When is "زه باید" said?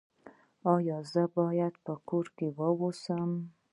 1.11-1.73